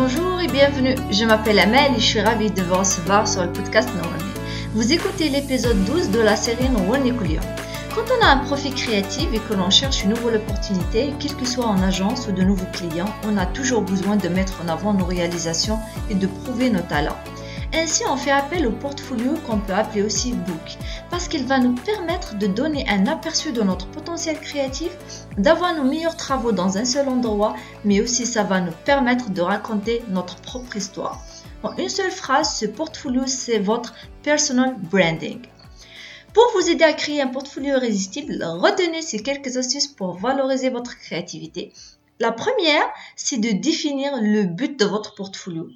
Bonjour 0.00 0.40
et 0.40 0.46
bienvenue. 0.46 0.94
Je 1.10 1.24
m'appelle 1.24 1.58
Amel 1.58 1.96
et 1.96 1.98
je 1.98 2.04
suis 2.04 2.20
ravie 2.20 2.52
de 2.52 2.62
vous 2.62 2.76
recevoir 2.76 3.26
sur 3.26 3.42
le 3.42 3.52
podcast 3.52 3.88
Norwani. 3.96 4.22
Vous 4.72 4.92
écoutez 4.92 5.28
l'épisode 5.28 5.84
12 5.86 6.10
de 6.10 6.20
la 6.20 6.36
série 6.36 6.68
Norwani 6.70 7.12
Kulion. 7.16 7.40
Quand 7.96 8.04
on 8.16 8.24
a 8.24 8.28
un 8.28 8.36
profil 8.36 8.72
créatif 8.74 9.26
et 9.34 9.40
que 9.40 9.54
l'on 9.54 9.70
cherche 9.70 10.04
une 10.04 10.10
nouvelle 10.10 10.36
opportunité, 10.36 11.12
quel 11.18 11.34
que 11.34 11.44
soit 11.44 11.66
en 11.66 11.82
agence 11.82 12.28
ou 12.28 12.32
de 12.32 12.42
nouveaux 12.42 12.70
clients, 12.72 13.12
on 13.24 13.36
a 13.36 13.46
toujours 13.46 13.82
besoin 13.82 14.14
de 14.14 14.28
mettre 14.28 14.62
en 14.64 14.68
avant 14.68 14.94
nos 14.94 15.04
réalisations 15.04 15.80
et 16.08 16.14
de 16.14 16.28
prouver 16.28 16.70
nos 16.70 16.82
talents. 16.82 17.18
Ainsi, 17.74 18.02
on 18.08 18.16
fait 18.16 18.30
appel 18.30 18.66
au 18.66 18.72
portfolio 18.72 19.34
qu'on 19.46 19.58
peut 19.58 19.74
appeler 19.74 20.02
aussi 20.02 20.32
book, 20.32 20.78
parce 21.10 21.28
qu'il 21.28 21.44
va 21.44 21.58
nous 21.58 21.74
permettre 21.74 22.38
de 22.38 22.46
donner 22.46 22.88
un 22.88 23.06
aperçu 23.06 23.52
de 23.52 23.62
notre 23.62 23.86
potentiel 23.88 24.40
créatif, 24.40 24.90
d'avoir 25.36 25.74
nos 25.74 25.84
meilleurs 25.84 26.16
travaux 26.16 26.52
dans 26.52 26.78
un 26.78 26.86
seul 26.86 27.08
endroit, 27.08 27.54
mais 27.84 28.00
aussi 28.00 28.24
ça 28.24 28.42
va 28.42 28.62
nous 28.62 28.72
permettre 28.86 29.30
de 29.30 29.42
raconter 29.42 30.02
notre 30.08 30.36
propre 30.36 30.76
histoire. 30.76 31.20
En 31.62 31.76
une 31.76 31.90
seule 31.90 32.10
phrase, 32.10 32.56
ce 32.56 32.64
portfolio, 32.64 33.26
c'est 33.26 33.58
votre 33.58 33.94
personal 34.22 34.74
branding. 34.78 35.40
Pour 36.32 36.44
vous 36.54 36.70
aider 36.70 36.84
à 36.84 36.94
créer 36.94 37.20
un 37.20 37.26
portfolio 37.26 37.74
irrésistible, 37.76 38.42
retenez 38.44 39.02
ces 39.02 39.22
quelques 39.22 39.56
astuces 39.58 39.88
pour 39.88 40.18
valoriser 40.18 40.70
votre 40.70 40.96
créativité. 40.98 41.72
La 42.18 42.32
première, 42.32 42.84
c'est 43.14 43.38
de 43.38 43.50
définir 43.60 44.12
le 44.20 44.44
but 44.44 44.78
de 44.78 44.86
votre 44.86 45.14
portfolio. 45.14 45.68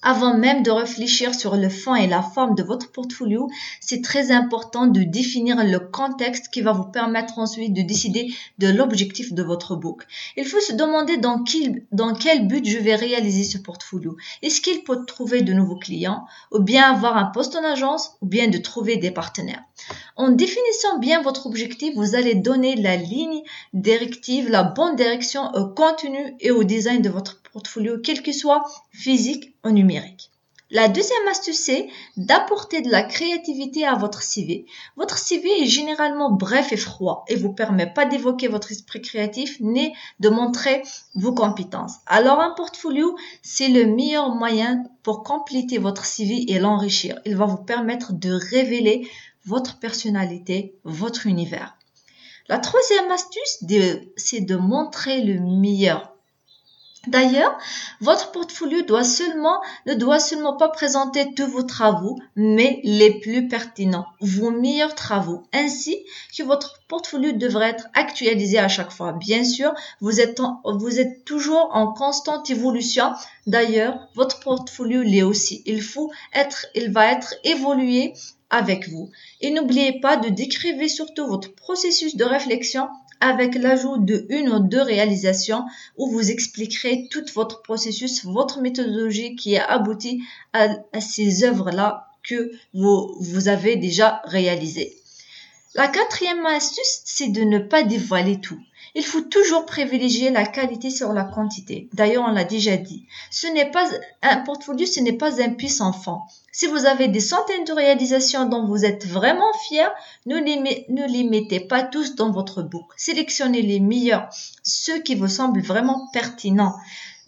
Avant 0.00 0.36
même 0.38 0.62
de 0.62 0.70
réfléchir 0.70 1.34
sur 1.34 1.56
le 1.56 1.68
fond 1.68 1.96
et 1.96 2.06
la 2.06 2.22
forme 2.22 2.54
de 2.54 2.62
votre 2.62 2.92
portfolio, 2.92 3.48
c'est 3.80 4.00
très 4.00 4.30
important 4.30 4.86
de 4.86 5.02
définir 5.02 5.64
le 5.64 5.80
contexte 5.80 6.50
qui 6.52 6.60
va 6.60 6.70
vous 6.72 6.84
permettre 6.84 7.40
ensuite 7.40 7.74
de 7.74 7.82
décider 7.82 8.32
de 8.58 8.68
l'objectif 8.68 9.32
de 9.32 9.42
votre 9.42 9.74
book. 9.74 10.04
Il 10.36 10.44
faut 10.44 10.60
se 10.60 10.72
demander 10.72 11.16
dans 11.16 11.42
quel, 11.42 12.46
but 12.46 12.64
je 12.64 12.78
vais 12.78 12.94
réaliser 12.94 13.42
ce 13.42 13.58
portfolio. 13.58 14.16
Est-ce 14.42 14.60
qu'il 14.60 14.84
peut 14.84 15.04
trouver 15.04 15.42
de 15.42 15.52
nouveaux 15.52 15.78
clients 15.78 16.26
ou 16.52 16.60
bien 16.60 16.84
avoir 16.84 17.16
un 17.16 17.26
poste 17.26 17.56
en 17.56 17.64
agence 17.64 18.12
ou 18.22 18.26
bien 18.26 18.46
de 18.46 18.58
trouver 18.58 18.98
des 18.98 19.10
partenaires? 19.10 19.64
En 20.14 20.28
définissant 20.30 20.98
bien 21.00 21.22
votre 21.22 21.46
objectif, 21.46 21.94
vous 21.96 22.14
allez 22.14 22.36
donner 22.36 22.76
la 22.76 22.94
ligne 22.96 23.42
directive, 23.72 24.48
la 24.48 24.62
bonne 24.62 24.94
direction 24.94 25.50
au 25.54 25.66
contenu 25.66 26.36
et 26.38 26.52
au 26.52 26.62
design 26.62 27.02
de 27.02 27.08
votre 27.08 27.32
portfolio, 27.32 27.47
quel 28.04 28.22
que 28.22 28.32
soit 28.32 28.64
physique 28.92 29.54
ou 29.64 29.70
numérique. 29.70 30.30
La 30.70 30.88
deuxième 30.88 31.26
astuce, 31.28 31.60
c'est 31.60 31.88
d'apporter 32.18 32.82
de 32.82 32.90
la 32.90 33.02
créativité 33.02 33.86
à 33.86 33.94
votre 33.94 34.20
CV. 34.20 34.66
Votre 34.96 35.16
CV 35.16 35.62
est 35.62 35.66
généralement 35.66 36.30
bref 36.30 36.72
et 36.72 36.76
froid 36.76 37.24
et 37.26 37.36
vous 37.36 37.54
permet 37.54 37.86
pas 37.86 38.04
d'évoquer 38.04 38.48
votre 38.48 38.70
esprit 38.70 39.00
créatif 39.00 39.56
ni 39.60 39.94
de 40.20 40.28
montrer 40.28 40.82
vos 41.14 41.32
compétences. 41.32 41.94
Alors 42.04 42.40
un 42.40 42.50
portfolio, 42.50 43.16
c'est 43.40 43.68
le 43.68 43.86
meilleur 43.86 44.28
moyen 44.34 44.84
pour 45.02 45.22
compléter 45.22 45.78
votre 45.78 46.04
CV 46.04 46.52
et 46.52 46.58
l'enrichir. 46.58 47.18
Il 47.24 47.36
va 47.36 47.46
vous 47.46 47.64
permettre 47.64 48.12
de 48.12 48.32
révéler 48.32 49.08
votre 49.46 49.78
personnalité, 49.78 50.74
votre 50.84 51.26
univers. 51.26 51.78
La 52.46 52.58
troisième 52.58 53.10
astuce, 53.10 53.64
c'est 54.16 54.40
de 54.42 54.56
montrer 54.56 55.22
le 55.22 55.40
meilleur 55.40 56.12
D'ailleurs, 57.08 57.56
votre 58.00 58.32
portfolio 58.32 58.78
ne 58.78 59.94
doit 59.94 60.20
seulement 60.20 60.56
pas 60.56 60.68
présenter 60.68 61.32
tous 61.34 61.46
vos 61.46 61.62
travaux, 61.62 62.18
mais 62.36 62.80
les 62.84 63.18
plus 63.20 63.48
pertinents, 63.48 64.04
vos 64.20 64.50
meilleurs 64.50 64.94
travaux, 64.94 65.42
ainsi 65.54 65.96
que 66.36 66.42
votre 66.42 66.80
portfolio 66.86 67.32
devrait 67.32 67.70
être 67.70 67.88
actualisé 67.94 68.58
à 68.58 68.68
chaque 68.68 68.92
fois. 68.92 69.12
Bien 69.12 69.42
sûr, 69.42 69.72
vous 70.00 70.20
êtes, 70.20 70.40
vous 70.64 71.00
êtes 71.00 71.24
toujours 71.24 71.70
en 71.72 71.94
constante 71.94 72.50
évolution. 72.50 73.12
D'ailleurs, 73.46 74.08
votre 74.14 74.40
portfolio 74.40 75.02
l'est 75.02 75.22
aussi. 75.22 75.62
Il 75.64 75.80
faut 75.80 76.10
être, 76.34 76.66
il 76.74 76.92
va 76.92 77.10
être 77.10 77.34
évolué 77.44 78.12
avec 78.50 78.88
vous. 78.88 79.10
Et 79.40 79.50
n'oubliez 79.50 80.00
pas 80.00 80.16
de 80.16 80.28
décrire 80.28 80.88
surtout 80.90 81.26
votre 81.26 81.54
processus 81.54 82.16
de 82.16 82.24
réflexion 82.24 82.88
avec 83.20 83.54
l'ajout 83.54 83.98
de 83.98 84.26
une 84.28 84.48
ou 84.48 84.60
deux 84.60 84.82
réalisations 84.82 85.64
où 85.96 86.10
vous 86.10 86.30
expliquerez 86.30 87.08
tout 87.10 87.24
votre 87.34 87.62
processus, 87.62 88.24
votre 88.24 88.60
méthodologie 88.60 89.36
qui 89.36 89.56
a 89.56 89.64
abouti 89.64 90.22
à, 90.52 90.68
ces 91.00 91.44
œuvres-là 91.44 92.06
que 92.22 92.52
vous, 92.74 93.16
vous 93.20 93.48
avez 93.48 93.76
déjà 93.76 94.22
réalisées. 94.24 94.94
La 95.74 95.88
quatrième 95.88 96.44
astuce, 96.46 97.02
c'est 97.04 97.28
de 97.28 97.42
ne 97.42 97.58
pas 97.58 97.82
dévoiler 97.82 98.40
tout. 98.40 98.60
Il 98.94 99.04
faut 99.04 99.20
toujours 99.20 99.66
privilégier 99.66 100.30
la 100.30 100.46
qualité 100.46 100.90
sur 100.90 101.12
la 101.12 101.24
quantité. 101.24 101.88
D'ailleurs, 101.92 102.24
on 102.28 102.32
l'a 102.32 102.44
déjà 102.44 102.76
dit. 102.76 103.06
Ce 103.30 103.46
n'est 103.46 103.70
pas 103.70 103.86
un 104.22 104.38
portfolio, 104.38 104.86
ce 104.86 105.00
n'est 105.00 105.12
pas 105.12 105.42
un 105.42 105.50
puissant 105.50 105.88
enfant. 105.88 106.26
Si 106.52 106.66
vous 106.66 106.86
avez 106.86 107.08
des 107.08 107.20
centaines 107.20 107.64
de 107.64 107.72
réalisations 107.72 108.46
dont 108.46 108.66
vous 108.66 108.84
êtes 108.84 109.06
vraiment 109.06 109.52
fier, 109.68 109.90
ne 110.26 110.36
les, 110.38 111.24
mettez 111.24 111.60
pas 111.60 111.82
tous 111.82 112.14
dans 112.14 112.30
votre 112.30 112.62
book. 112.62 112.86
Sélectionnez 112.96 113.62
les 113.62 113.80
meilleurs, 113.80 114.28
ceux 114.62 114.98
qui 114.98 115.14
vous 115.14 115.28
semblent 115.28 115.62
vraiment 115.62 116.08
pertinents. 116.12 116.74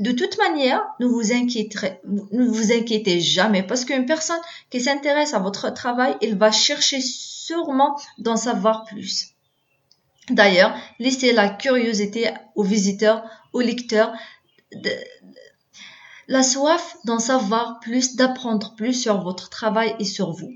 De 0.00 0.12
toute 0.12 0.38
manière, 0.38 0.82
ne 0.98 1.06
vous 1.06 2.72
inquiétez 2.72 3.20
jamais 3.20 3.62
parce 3.62 3.84
qu'une 3.84 4.06
personne 4.06 4.40
qui 4.70 4.80
s'intéresse 4.80 5.34
à 5.34 5.38
votre 5.38 5.72
travail, 5.72 6.16
elle 6.22 6.36
va 6.36 6.50
chercher 6.50 7.00
sûrement 7.00 7.96
d'en 8.18 8.36
savoir 8.36 8.84
plus. 8.84 9.34
D'ailleurs, 10.28 10.74
laissez 10.98 11.32
la 11.32 11.48
curiosité 11.48 12.30
aux 12.54 12.62
visiteurs, 12.62 13.22
aux 13.52 13.60
lecteurs, 13.60 14.12
la 16.28 16.42
soif 16.42 16.96
d'en 17.04 17.18
savoir 17.18 17.80
plus, 17.80 18.14
d'apprendre 18.14 18.74
plus 18.76 18.94
sur 18.94 19.20
votre 19.22 19.48
travail 19.48 19.96
et 19.98 20.04
sur 20.04 20.30
vous. 20.30 20.52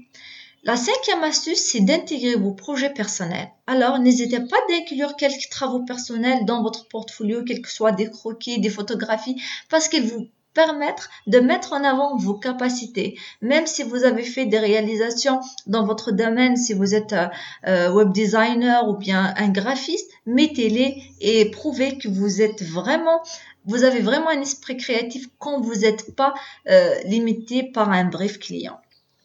La 0.62 0.76
cinquième 0.76 1.22
astuce, 1.24 1.58
c'est 1.58 1.80
d'intégrer 1.80 2.36
vos 2.36 2.52
projets 2.52 2.92
personnels. 2.92 3.50
Alors, 3.66 3.98
n'hésitez 3.98 4.40
pas 4.40 4.56
d'inclure 4.68 5.16
quelques 5.16 5.50
travaux 5.50 5.84
personnels 5.84 6.46
dans 6.46 6.62
votre 6.62 6.88
portfolio, 6.88 7.44
quels 7.44 7.60
que 7.60 7.70
soient 7.70 7.92
des 7.92 8.08
croquis, 8.08 8.60
des 8.60 8.70
photographies, 8.70 9.42
parce 9.68 9.88
qu'ils 9.88 10.06
vous 10.06 10.28
permettre 10.54 11.10
de 11.26 11.40
mettre 11.40 11.72
en 11.72 11.84
avant 11.84 12.16
vos 12.16 12.34
capacités. 12.34 13.18
Même 13.42 13.66
si 13.66 13.82
vous 13.82 14.04
avez 14.04 14.22
fait 14.22 14.46
des 14.46 14.58
réalisations 14.58 15.40
dans 15.66 15.84
votre 15.84 16.12
domaine, 16.12 16.56
si 16.56 16.72
vous 16.72 16.94
êtes 16.94 17.12
euh, 17.12 17.26
euh, 17.66 17.92
web 17.92 18.12
designer 18.12 18.88
ou 18.88 18.96
bien 18.96 19.34
un 19.36 19.48
graphiste, 19.48 20.10
mettez-les 20.26 21.02
et 21.20 21.50
prouvez 21.50 21.98
que 21.98 22.08
vous 22.08 22.40
êtes 22.40 22.62
vraiment 22.62 23.20
vous 23.66 23.82
avez 23.84 24.00
vraiment 24.00 24.28
un 24.28 24.42
esprit 24.42 24.76
créatif 24.76 25.26
quand 25.38 25.60
vous 25.60 25.76
n'êtes 25.76 26.14
pas 26.14 26.34
euh, 26.68 26.94
limité 27.04 27.62
par 27.62 27.90
un 27.90 28.04
brief 28.04 28.38
client. 28.38 28.78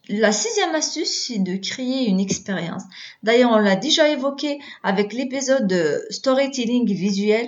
La 0.07 0.31
sixième 0.31 0.73
astuce, 0.73 1.27
c'est 1.27 1.37
de 1.37 1.57
créer 1.57 2.07
une 2.07 2.19
expérience. 2.19 2.81
D'ailleurs, 3.21 3.51
on 3.51 3.59
l'a 3.59 3.75
déjà 3.75 4.09
évoqué 4.09 4.59
avec 4.81 5.13
l'épisode 5.13 5.67
de 5.67 6.03
storytelling 6.09 6.87
visuel. 6.87 7.47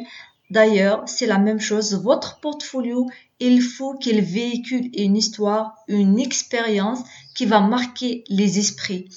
D'ailleurs, 0.52 1.02
c'est 1.08 1.25
la 1.25 1.40
même 1.40 1.59
chose. 1.59 1.96
Votre 2.03 2.40
portfolio, 2.40 3.08
il 3.41 3.62
faut 3.62 3.96
qu'il 3.96 4.22
véhicule 4.22 4.91
une 4.94 5.18
histoire, 5.18 5.75
une 5.88 6.19
expérience 6.19 7.00
qui 7.34 7.46
va 7.46 7.59
marquer 7.59 8.24
les 8.29 8.59
esprits. 8.59 9.09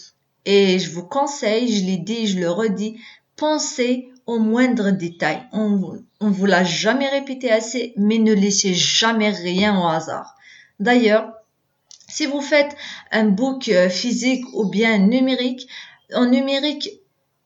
Et 0.47 0.79
je 0.79 0.91
vous 0.91 1.05
conseille, 1.05 1.71
je 1.77 1.85
l'ai 1.85 1.99
dit, 1.99 2.27
je 2.27 2.39
le 2.39 2.51
redis, 2.51 2.99
pensez 3.37 4.09
au 4.27 4.39
moindre 4.39 4.91
détail. 4.91 5.43
On 5.53 5.99
ne 6.23 6.31
vous 6.31 6.47
l'a 6.47 6.65
jamais 6.65 7.09
répété 7.09 7.51
assez, 7.51 7.93
mais 7.97 8.19
ne 8.19 8.33
laissez 8.33 8.73
jamais 8.73 9.31
rien 9.31 9.79
au 9.79 9.87
hasard. 9.87 10.35
D'ailleurs, 10.81 11.31
si 12.09 12.25
vous 12.25 12.41
faites 12.41 12.77
un 13.13 13.25
book 13.25 13.69
euh, 13.69 13.91
physique 13.91 14.45
ou 14.55 14.69
bien 14.69 14.99
numérique, 14.99 15.69
en 16.15 16.27
numérique, 16.27 16.89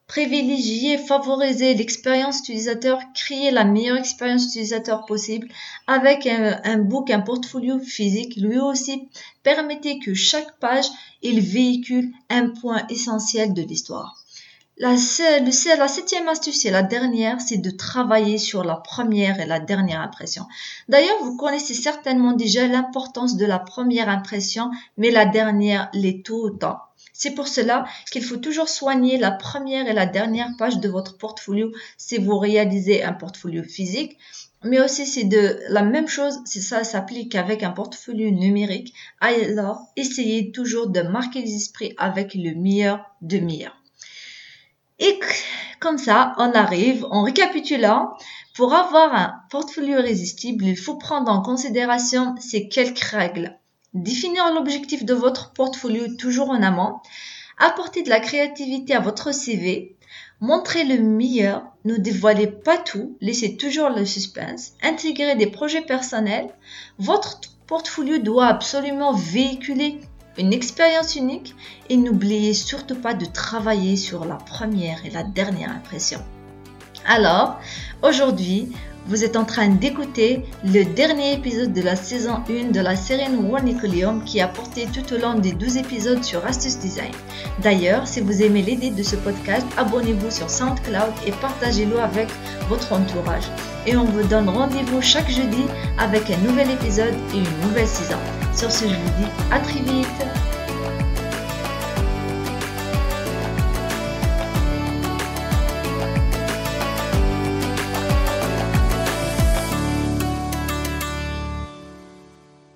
privilégier, 0.09 0.97
favoriser 0.97 1.75
l'expérience 1.75 2.41
utilisateur, 2.41 2.99
créer 3.15 3.51
la 3.51 3.65
meilleure 3.65 3.99
expérience 3.99 4.47
utilisateur 4.47 5.05
possible 5.05 5.49
avec 5.87 6.27
un, 6.27 6.79
book, 6.79 7.11
un 7.11 7.21
portfolio 7.21 7.79
physique. 7.79 8.37
Lui 8.37 8.59
aussi, 8.59 9.09
permettez 9.43 9.99
que 9.99 10.15
chaque 10.15 10.59
page, 10.59 10.87
il 11.23 11.41
véhicule 11.41 12.11
un 12.31 12.49
point 12.49 12.87
essentiel 12.89 13.53
de 13.53 13.63
l'histoire. 13.63 14.17
La, 14.79 14.97
septième 14.97 16.29
astuce 16.29 16.65
et 16.65 16.71
la 16.71 16.83
dernière, 16.83 17.41
c'est 17.41 17.59
de 17.59 17.71
travailler 17.71 18.39
sur 18.39 18.65
la 18.65 18.77
première 18.77 19.41
et 19.41 19.47
la 19.47 19.61
dernière 19.61 20.01
impression. 20.01 20.47
D'ailleurs, 20.89 21.23
vous 21.23 21.37
connaissez 21.37 21.75
certainement 21.75 22.33
déjà 22.33 22.67
l'importance 22.67 23.37
de 23.37 23.45
la 23.45 23.59
première 23.59 24.09
impression, 24.09 24.71
mais 24.97 25.11
la 25.11 25.27
dernière 25.27 25.91
l'est 25.93 26.25
tout 26.25 26.37
autant. 26.37 26.79
C'est 27.19 27.33
pour 27.33 27.49
cela 27.49 27.85
qu'il 28.13 28.23
faut 28.23 28.37
toujours 28.37 28.69
soigner 28.69 29.19
la 29.19 29.33
première 29.33 29.89
et 29.89 29.93
la 29.93 30.07
dernière 30.07 30.51
page 30.57 30.79
de 30.79 30.89
votre 30.89 31.19
portfolio 31.19 31.73
si 31.97 32.17
vous 32.17 32.39
réalisez 32.39 33.03
un 33.03 33.13
portfolio 33.13 33.65
physique. 33.65 34.17
Mais 34.63 34.81
aussi, 34.81 35.05
c'est 35.05 35.25
de 35.25 35.59
la 35.69 35.83
même 35.83 36.07
chose, 36.07 36.39
si 36.45 36.63
ça 36.63 36.85
s'applique 36.85 37.35
avec 37.35 37.65
un 37.65 37.73
portfolio 37.73 38.31
numérique. 38.31 38.95
Alors, 39.21 39.83
essayez 39.97 40.53
toujours 40.53 40.91
de 40.91 41.01
marquer 41.01 41.43
les 41.43 41.57
esprits 41.57 41.93
avec 41.99 42.35
le 42.35 42.55
meilleur 42.55 43.05
de 43.21 43.39
meilleur. 43.39 43.77
Et 45.01 45.19
comme 45.81 45.99
ça, 45.99 46.35
on 46.39 46.53
arrive, 46.53 47.05
en 47.11 47.25
récapitulant, 47.25 48.17
Pour 48.55 48.75
avoir 48.75 49.15
un 49.15 49.35
portfolio 49.51 49.99
irrésistible, 49.99 50.65
il 50.65 50.77
faut 50.77 50.97
prendre 50.97 51.33
en 51.33 51.43
considération 51.43 52.37
ces 52.41 52.69
quelques 52.69 52.99
règles. 53.01 53.58
Définir 53.95 54.53
l'objectif 54.53 55.05
de 55.05 55.15
votre 55.15 55.53
portfolio 55.53 56.09
toujours 56.17 56.51
en 56.51 56.63
amont, 56.63 56.97
apporter 57.59 58.03
de 58.03 58.11
la 58.11 58.21
créativité 58.21 58.95
à 58.95 59.01
votre 59.01 59.33
CV, 59.33 59.97
montrer 60.41 60.85
le 60.85 61.03
meilleur, 61.03 61.65
ne 61.85 61.97
dévoilez 61.97 62.47
pas 62.47 62.79
tout, 62.79 63.17
laissez 63.21 63.57
toujours 63.57 63.91
le 63.91 64.05
suspense, 64.05 64.73
intégrer 64.83 65.37
des 65.37 65.47
projets 65.47 65.83
personnels. 65.83 66.49
Votre 66.99 67.41
portfolio 67.67 68.19
doit 68.19 68.47
absolument 68.47 69.13
véhiculer 69.13 70.01
une 70.39 70.53
expérience 70.53 71.17
unique. 71.17 71.55
Et 71.89 71.97
n'oubliez 71.97 72.55
surtout 72.55 72.95
pas 72.95 73.15
de 73.15 73.27
travailler 73.27 73.97
sur 73.97 74.25
la 74.25 74.37
première 74.37 75.05
et 75.05 75.11
la 75.11 75.25
dernière 75.25 75.71
impression. 75.71 76.21
Alors, 77.07 77.59
aujourd'hui, 78.03 78.69
vous 79.09 79.25
êtes 79.25 79.37
en 79.37 79.45
train 79.45 79.69
d'écouter 79.69 80.45
le 80.65 80.85
dernier 80.85 81.33
épisode 81.33 81.73
de 81.73 81.81
la 81.81 81.97
saison 81.97 82.41
1 82.49 82.73
de 82.73 82.81
la 82.81 82.95
série 82.95 83.35
Warnicolium 83.35 84.23
qui 84.25 84.41
a 84.43 84.49
porté 84.49 84.87
tout 84.93 85.15
au 85.15 85.19
long 85.19 85.39
des 85.39 85.53
12 85.53 85.79
épisodes 85.79 86.23
sur 86.23 86.45
Astuce 86.45 86.79
Design. 86.79 87.13
D'ailleurs, 87.63 88.07
si 88.07 88.21
vous 88.21 88.43
aimez 88.43 88.61
l'idée 88.61 88.91
de 88.91 89.03
ce 89.03 89.17
podcast, 89.17 89.67
abonnez-vous 89.79 90.31
sur 90.31 90.51
SoundCloud 90.51 91.13
et 91.27 91.33
partagez-le 91.33 91.99
avec 91.99 92.29
votre 92.69 92.93
entourage. 92.93 93.45
Et 93.87 93.97
on 93.97 94.05
vous 94.05 94.23
donne 94.29 94.51
rendez-vous 94.51 95.01
chaque 95.01 95.31
jeudi 95.31 95.65
avec 95.99 96.31
un 96.31 96.37
nouvel 96.47 96.71
épisode 96.71 97.15
et 97.35 97.39
une 97.39 97.67
nouvelle 97.67 97.89
saison. 97.89 98.19
Sur 98.55 98.71
ce, 98.71 98.85
je 98.85 98.95
vous 98.95 99.23
dis 99.23 99.31
à 99.51 99.59
très 99.61 99.81
vite 99.81 100.38